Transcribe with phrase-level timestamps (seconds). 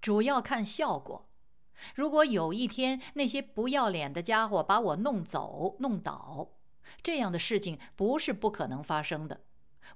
[0.00, 1.26] 主要看效果。
[1.94, 6.48] 如果有一天那些不要脸的家伙把我弄走、弄倒，
[7.02, 9.40] 这样的事情不是不可能发生的。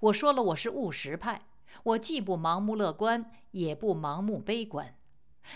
[0.00, 1.42] 我说了，我是务实派，
[1.82, 4.94] 我既不盲目乐观，也不盲目悲观。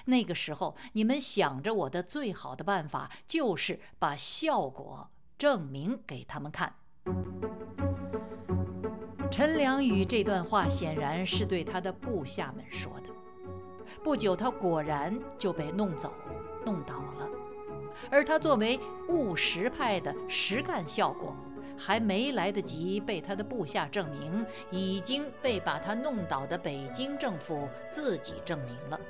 [0.05, 6.75] 那个时候，你们想着我的最好的办法就是把效果证明给他们看。
[9.31, 13.08] 陈良宇这段话显然是对他的部下们说的。
[14.03, 16.13] 不久，他果然就被弄走、
[16.65, 17.29] 弄倒了。
[18.11, 21.35] 而他作为务实派的实干效果，
[21.77, 29.01] 还没来得及被他的部下证明，已经被把他弄倒的北京政府自己证明了。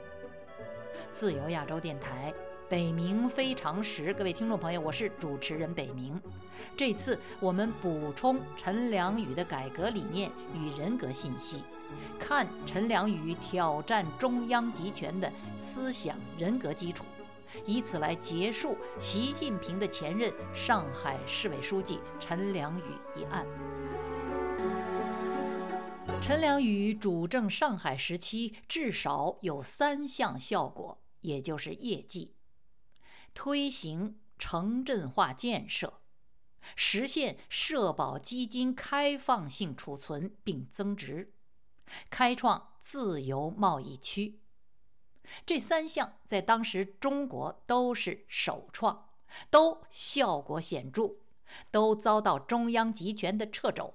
[1.13, 2.33] 自由亚洲电台。
[2.71, 6.13] 北冥非常时，各位听众朋友，我是主持人北冥。
[6.77, 11.63] 这次我们补充陈良宇的改革理念与人格信息，
[12.19, 17.05] 看陈良宇挑战中央集权的思想人格基础，
[17.65, 22.83] 以此来结束习近平的前任上海市委书记陈良宇
[23.17, 23.47] 一案。
[26.21, 32.35] 陈良宇主政上海时期，至少有三项效果，也就是业绩。
[33.35, 36.01] 推行城镇化建设，
[36.75, 41.33] 实现社保基金开放性储存并增值，
[42.11, 44.41] 开创自由贸易区。
[45.45, 49.11] 这三项在当时中国都是首创，
[49.51, 51.17] 都效果显著，
[51.71, 53.95] 都遭到中央集权的掣肘，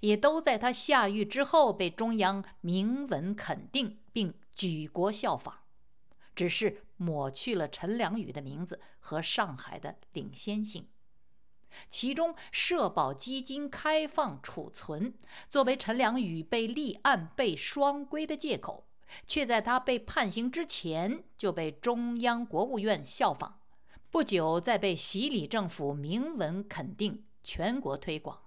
[0.00, 5.60] 也都在他下狱之后被中央明文肯定并举国效仿。
[6.34, 10.86] 只是抹去了陈良宇的名字和上海的领先性。
[11.88, 15.14] 其中，社保基金开放储存
[15.48, 18.86] 作为陈良宇被立案被双规的借口，
[19.26, 23.60] 却在他被判刑之前就被中央国务院效仿，
[24.10, 28.38] 不久再被习李政府明文肯定，全国推广。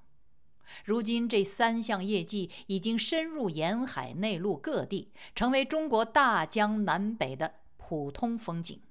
[0.85, 7.55] 如今，这三项业绩已经深入沿海内陆各地，成为中国大江南北的。
[7.93, 8.81] 普通风景，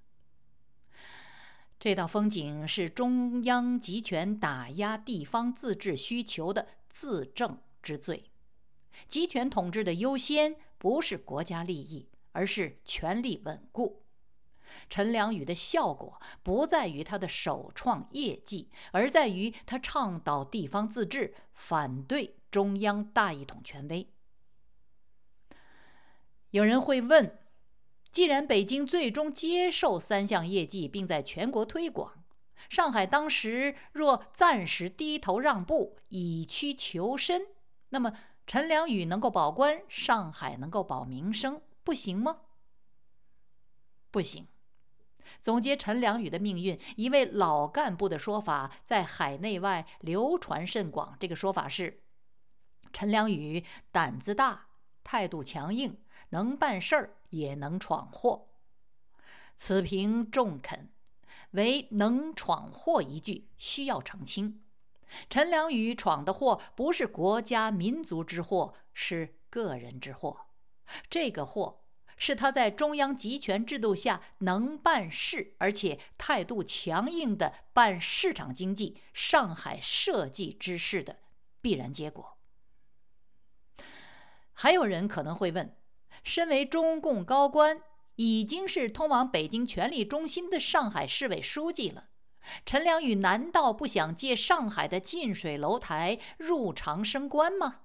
[1.80, 8.30] 这道风景是中央集权打压地方自治需求的自证之罪。
[9.08, 14.02] 集权统治的优先不是国家利益，而是权力稳固。
[14.90, 24.06] 陈良宇的效果不在于他的首创业绩，而在于他倡导地方自治，反对中央大一统权威。
[26.50, 27.39] 有人会问。
[28.10, 32.24] 既然北京最终接受三项业绩，并在全国推广，
[32.68, 37.46] 上海当时若暂时低头让步，以屈求伸，
[37.90, 38.12] 那么
[38.46, 42.38] 陈良宇能够保官，上海能够保名声，不行吗？
[44.10, 44.48] 不行。
[45.40, 51.16] 总结陈良宇的命运，一位老干部的说法在海内外流传甚广。
[51.20, 52.02] 这个说法是：
[52.92, 54.66] 陈良宇胆子大。
[55.02, 55.96] 态度强硬，
[56.30, 58.48] 能办事儿也能闯祸。
[59.56, 60.88] 此评中肯，
[61.50, 64.62] 唯能闯祸一句需要澄清。
[65.28, 70.46] 陈良宇闯的祸不是国家民族之祸，是个人之祸。
[71.08, 71.82] 这个祸
[72.16, 81.18] 是他在中央集权制度下能办事，而且态度强硬的办市场经济、上海设计之事的
[81.60, 82.36] 必然结果。
[84.52, 85.74] 还有人可能会问：
[86.22, 87.80] 身为中共高官，
[88.16, 92.08] 已经是通往北京权力中心的上海市委书记了，
[92.64, 97.82] 陈良宇难道不想借上海的近水楼台入常升官吗？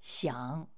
[0.00, 0.68] 想。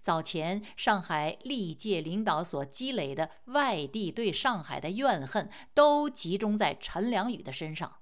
[0.00, 7.98] 早前上海历届领导所积累的外地对上海的怨恨，都集中在陈良宇的身上，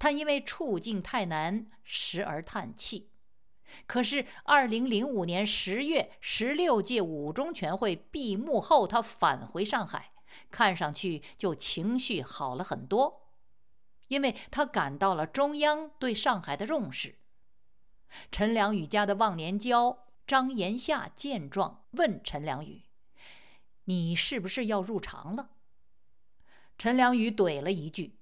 [0.00, 3.11] 他因为处境太难，时而叹气。
[3.86, 10.12] 可是，二零零五年十月，十六届五中全会闭幕后，他返回上海，
[10.50, 13.30] 看上去就情绪好了很多，
[14.08, 17.18] 因为他感到了中央对上海的重视。
[18.30, 22.82] 陈良宇家的忘年交张延夏见状，问陈良宇
[23.84, 25.50] ：“你是不是要入常了？”
[26.76, 28.18] 陈良宇怼了一句：“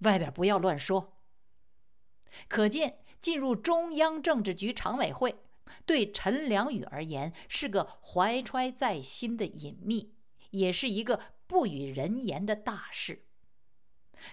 [0.00, 1.12] 外边不要乱说。”
[2.48, 5.34] 可见，进入中央政治局常委会，
[5.84, 10.14] 对陈良宇而言是个怀揣在心的隐秘，
[10.50, 11.18] 也是一个
[11.48, 13.24] 不与人言的大事。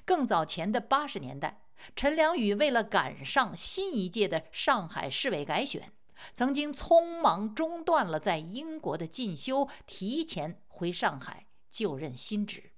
[0.06, 1.63] 更早前的八十年代，
[1.95, 5.92] 陈良宇为了赶上新一届的上海市委改选，
[6.36, 12.73] 曾经匆忙中断了在英国的进修，提前回上海就任新职。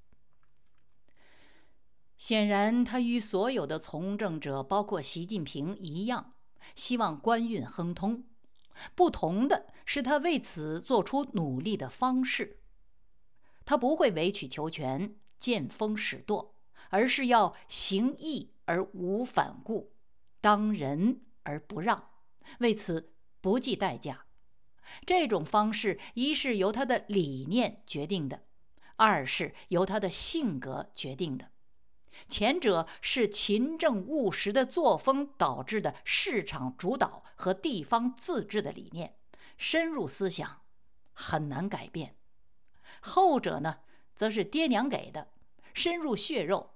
[2.18, 6.34] 显然，他与所有的从政者，包括习近平一样，
[6.74, 8.24] 希望官运亨通。
[8.94, 12.60] 不同的是，他为此做出努力的方式。
[13.66, 16.56] 他不会委曲求全、见风使舵，
[16.90, 19.92] 而是要行义而无反顾，
[20.40, 22.12] 当仁而不让，
[22.60, 24.26] 为此不计代价。
[25.06, 28.44] 这种方式，一是由他的理念决定的，
[28.98, 31.50] 二是由他的性格决定的。
[32.28, 39.16] 前者是勤政务实的作风导致的市场主导和地方自治的理念，
[39.58, 40.62] 深入思想，
[41.14, 42.10] 很难改变；
[43.02, 43.78] 后者呢，
[44.16, 45.30] 则是爹娘给的，
[45.74, 46.72] 深入血肉，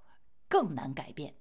[0.47, 1.36] 更难改变。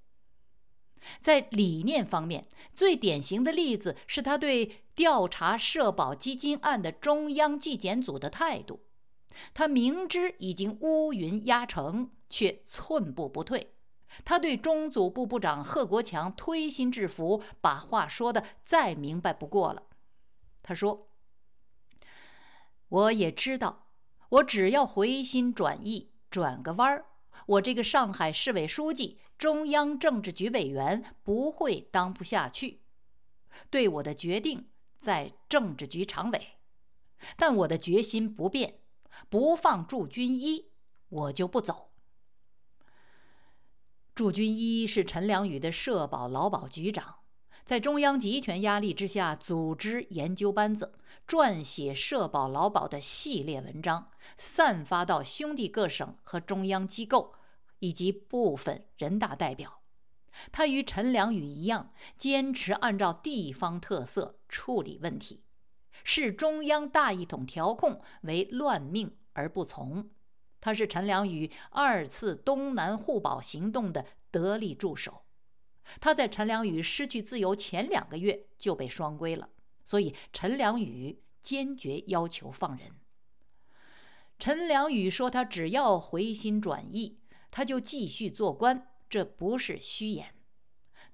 [1.20, 8.84] 在理念方面，最典型的例子是他对调查社保基金案的中央纪检组的态度。
[9.54, 13.74] 他明知已经乌云压城，却寸步不退。
[14.24, 19.84] 他对中组部部长贺国强推心置腹，把话说的再明白不过了。
[20.62, 21.08] 他说
[22.88, 23.86] ：“我也知道，
[24.28, 27.06] 我只要回心转意，转个弯儿，
[27.46, 32.80] 我这个上海市委书记、中央政治局委员不会当不下去。
[33.70, 34.68] 对我的决定
[34.98, 36.58] 在政治局常委，
[37.36, 38.80] 但我的决心不变，
[39.28, 40.70] 不放驻军一，
[41.08, 41.87] 我就不走。”
[44.18, 47.18] 驻军一是陈良宇的社保劳保局长，
[47.64, 50.92] 在中央集权压力之下，组织研究班子，
[51.24, 57.32] 撰写社保劳保的系列文章，散发到兄弟各省和中央机构
[57.78, 59.82] 以及部分人大代表。
[60.50, 65.44] 他与陈良宇一样，坚持按照地方特色处理问题，
[66.02, 70.10] 视中央大一统调控为乱命而不从。
[70.60, 75.22] 他是陈良宇二次东南互保行动的得力助手。
[76.00, 79.48] 他在陈良宇失去自由前两个月就被双规了，
[79.84, 82.92] 所以陈良宇坚决要求放人。
[84.38, 87.18] 陈良宇说：“他只要回心转意，
[87.50, 90.34] 他就继续做官，这不是虚言。”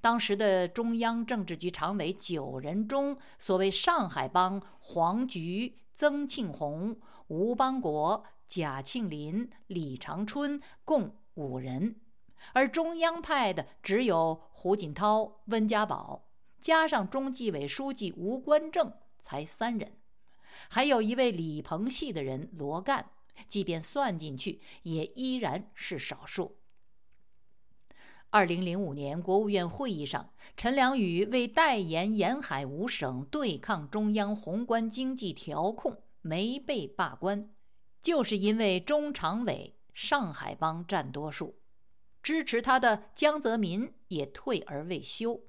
[0.00, 6.99] 当时的中央政治局常委九人中，所谓上海帮黄菊、曾庆红、
[7.29, 8.25] 吴邦国。
[8.46, 11.96] 贾庆林、李长春共五人，
[12.52, 16.29] 而中央派的只有胡锦涛、温家宝，
[16.61, 19.96] 加上中纪委书记吴官正，才三人。
[20.69, 23.11] 还有一位李鹏系的人罗干，
[23.49, 26.56] 即便算进去，也依然是少数。
[28.31, 37.49] 二零零五年国务院会议上，陈良宇为代言沿海五省对抗中央宏观经济调控，没被罢官。
[38.05, 41.56] 就是因为中常委上海帮占多数，
[42.23, 45.41] 支持他的江泽民也退而未休。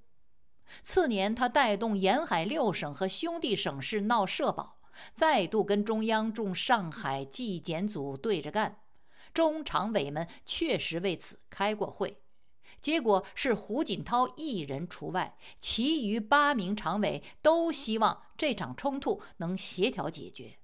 [0.82, 4.78] 次年，他带动沿海六省和兄弟省市闹社保，
[5.14, 8.80] 再度跟中央驻上海纪检组对着干。
[9.34, 12.22] 中常委们确实为此开过会，
[12.80, 20.58] 结果是胡锦涛一人除外，其余八名常委都希望这场冲突能协调解决。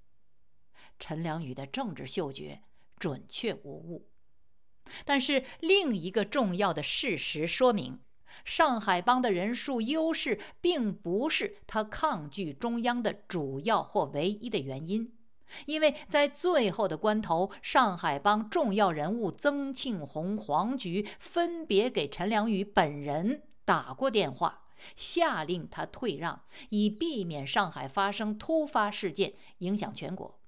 [1.02, 2.60] 陈良宇的政治嗅觉
[2.96, 4.06] 准确无误，
[5.04, 7.98] 但是另一个重要的事实说明，
[8.44, 15.12] 上海帮的人数优势并不是他抗拒中央的主要或唯一的原因，
[15.66, 30.38] 因为在最后的关头，上海帮重要人物曾庆红、黄菊分别给陈良宇本人打过电话，下令他退让，以避免上海发生突发事件，影响全国。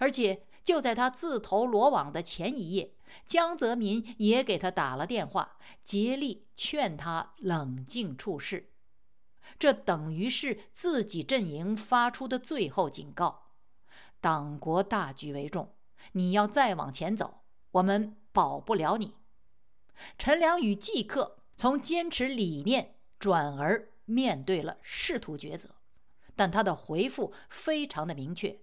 [0.00, 2.94] 而且就在他自投罗网的前一夜，
[3.26, 8.70] 江泽民也给他打了电话，竭力劝他冷静处事。
[9.58, 13.48] 这等于是自己阵营发出的最后警告：
[14.20, 15.74] 党国大局为重，
[16.12, 17.42] 你要再往前走，
[17.72, 19.14] 我们保不了你。
[20.16, 25.74] 陈良宇即刻从坚持理念转而面对了仕途抉择，
[26.34, 28.60] 但他的回复非常的明确。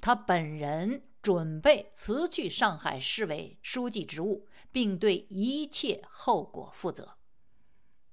[0.00, 7.16] 他本人准备辞去上海市委书记职务，并对一切后果负责。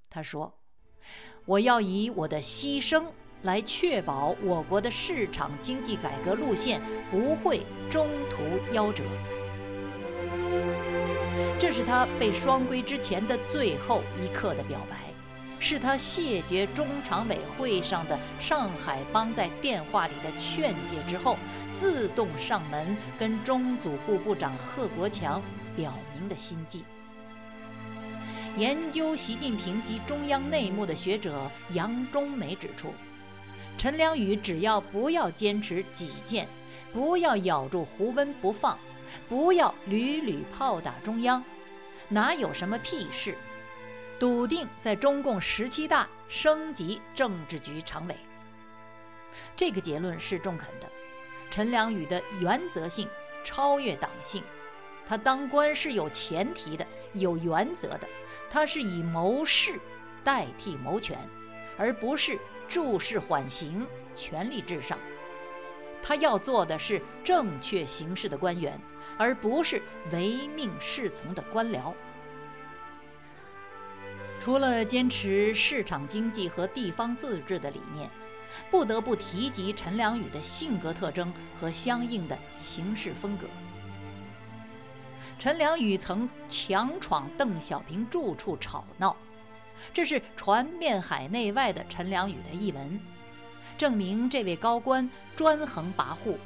[0.09, 0.59] 他说
[1.45, 3.05] ：“我要以我的牺牲
[3.43, 9.03] 来确保我国的市场经济改革路线不会中途夭折。”
[11.59, 15.13] 这是他被双规之前的最后一刻的表白。
[15.59, 21.37] 是他谢绝中常委会上的上海帮在电话里的劝诫之后，
[21.71, 25.41] 自动上门跟中组部部长贺国强
[25.75, 26.83] 表明的心迹。
[28.55, 32.93] 研究习近平及中央内幕的学者杨忠梅指出，
[33.77, 36.47] 陈良宇只要不要坚持己见，
[36.91, 38.77] 不要咬住胡温不放，
[39.29, 41.43] 不要屡屡炮打中央，
[42.09, 43.35] 哪有什么屁事？
[44.19, 48.15] 笃定在中共十七大升级政治局常委，
[49.55, 50.89] 这个结论是中肯的。
[51.51, 53.07] 陈良宇的原则性
[53.43, 54.43] 超越党性，
[55.07, 58.09] 他当官是有前提的、有原则的，
[58.49, 59.79] 他是以谋事
[60.23, 61.17] 代替谋权，
[61.77, 64.97] 而不是注事缓刑、权力至上。
[66.01, 68.79] 他要做的是正确行事的官员，
[69.15, 69.81] 而不是
[70.11, 71.93] 唯命是从的官僚。
[74.47, 78.09] 除了坚持市场经济和地方自治的理念，
[78.71, 83.45] 不得不提及陈良宇的性格特征和相应的行事风格。
[85.37, 89.17] 陈良宇曾强闯邓小平住处吵闹，
[89.93, 92.97] 这是传遍海内外的陈良宇的译文，
[93.77, 96.37] 证明这位高官专横跋扈、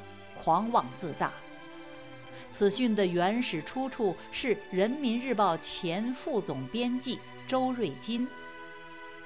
[0.42, 1.30] 狂妄自大。
[2.50, 7.20] 此讯的原始出处是《人民日报》前副总编辑。
[7.52, 8.26] 周瑞金，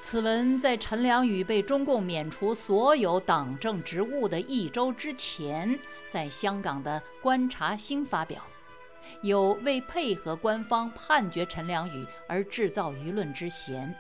[0.01, 5.79] 此文在陈良宇被中共免除所有党政职务的一周之前，
[6.09, 8.43] 在香港的《观察星》发表，
[9.23, 13.95] 有为配合官方判决陈良宇而制造舆论之嫌。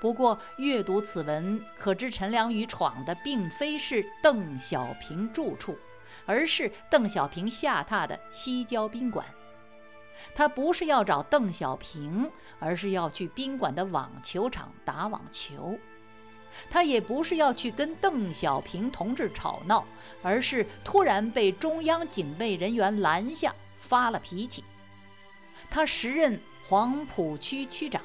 [0.00, 5.78] 不过，阅读此文，可知陈良宇闯的并非是邓小平住处，
[6.26, 9.24] 而是邓小平下榻的西郊宾馆。
[10.34, 15.78] 他不是要找邓小平，而是要去宾馆的网球场打网球。
[16.68, 19.84] 他也不是要去跟邓小平同志吵闹，
[20.22, 24.64] 而是突然被中央警卫人员拦下，发了脾气。
[25.70, 28.02] 他时任黄浦区区长。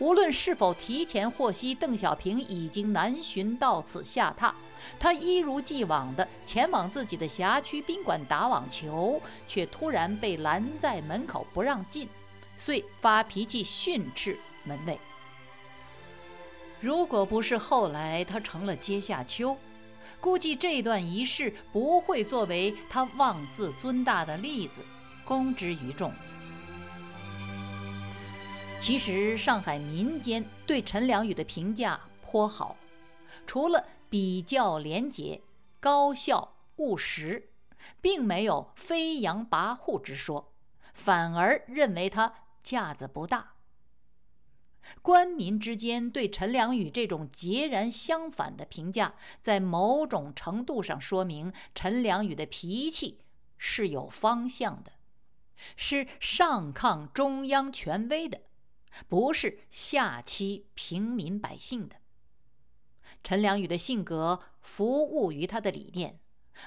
[0.00, 4.50] 无论是否提前获悉邓小平已经南巡到此下榻，
[4.98, 12.08] 他一如既往地前往自己的辖区宾馆打网球，却突然被拦在门口不让进，
[12.56, 14.98] 遂发脾气训斥门卫。
[16.80, 19.54] 如果不是后来他成了阶下囚，
[20.18, 24.82] 估计这段仪式不会作为他妄自尊大的例子
[25.26, 26.10] 公之于众。
[28.80, 32.78] 其实，上海民间对陈良宇的评价颇好，
[33.46, 35.42] 除了比较廉洁、
[35.78, 37.50] 高效、务实，
[38.00, 40.54] 并没有飞扬跋扈之说，
[40.94, 42.32] 反而认为他
[42.62, 43.52] 架子不大。
[45.02, 53.18] 官民之间对陈良宇这种截然相反的评价，在某种程度上说明陈良宇的脾气
[53.58, 54.92] 是有方向的，
[55.76, 58.40] 是上抗中央权威的。
[59.08, 61.96] 不是下欺平民百姓的。
[63.22, 66.20] 陈良宇的性格服务于他的理念，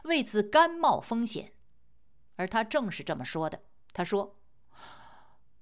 [0.03, 1.53] 为此甘冒风险，
[2.36, 3.63] 而他正是这么说的。
[3.92, 4.38] 他说：“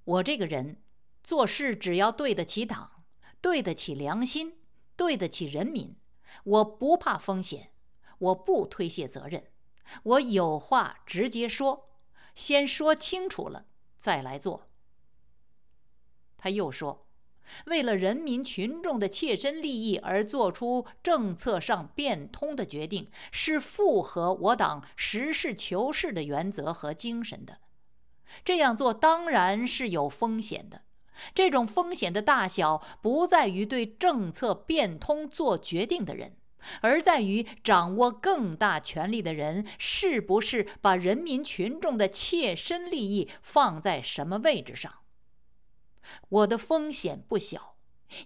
[0.04, 0.82] 我这个人
[1.24, 3.04] 做事只要对得起党，
[3.40, 4.58] 对得起良心，
[4.96, 5.96] 对得起人民，
[6.44, 7.72] 我不怕风险，
[8.18, 9.52] 我不推卸责任，
[10.04, 11.90] 我有话直接说，
[12.36, 13.66] 先说清楚了
[13.98, 14.68] 再来做。”
[16.44, 17.06] 他又说
[17.68, 27.60] ：“为了人民群众的切身利益而做出政策上变通的决定，是符合我党实事求是的原则和精神的。
[28.44, 30.82] 这样做当然是有风险的。
[31.36, 36.36] 这种风险的大小，不在于对政策变通做决定的人，
[36.82, 44.92] 而在于掌握更大权力的人是不是把人民群众的切身利益放在什么位置上。”
[46.30, 47.76] 我的风险不小，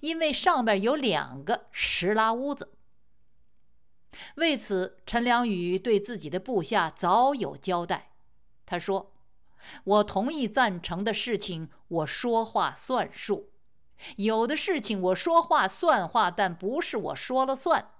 [0.01, 2.73] 因为上边有两个石拉屋子。
[4.35, 8.13] 为此，陈良宇对自己的部下早有交代。
[8.65, 9.13] 他说
[9.83, 13.49] ：“我同意赞成的事情，我说话算数；
[14.15, 17.91] 有的事情我说话算话，但不是我说了算。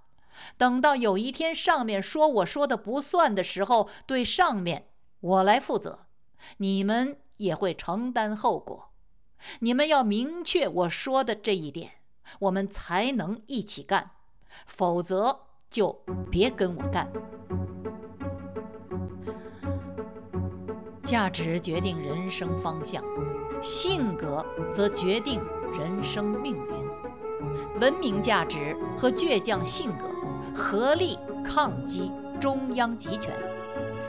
[0.56, 4.88] 等到有一天上面说我说的不算的时候，对上面
[5.20, 6.06] 我来负责，
[6.56, 8.90] 你们也会承担后果。”
[9.60, 11.92] 你们要明确我说的这一点，
[12.40, 14.10] 我们才能一起干，
[14.66, 17.10] 否则就别跟我干。
[21.02, 23.02] 价值决定人生方向，
[23.62, 25.40] 性格则决定
[25.78, 27.80] 人生命运。
[27.80, 30.08] 文明价值和倔强性格
[30.54, 32.10] 合力抗击
[32.40, 33.32] 中央集权。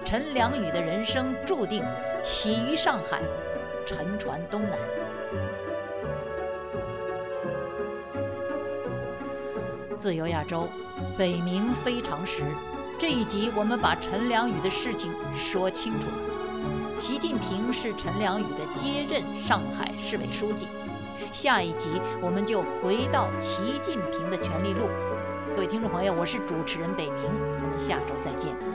[0.04, 1.84] 陈良宇的人生注定
[2.24, 3.22] 起于上海，
[3.88, 4.78] 沉船东南。
[9.98, 10.68] 自由亚洲，
[11.18, 12.44] 北冥非常时。
[13.00, 17.00] 这一集我们把陈良宇的事情说清楚了。
[17.00, 20.68] 习近平是陈良宇的接任上海市委书记。
[21.32, 24.90] 下一集我们就回到习近平的权力路。
[25.56, 28.67] 各位听众朋友，我是主持人北冥，我们下周再见。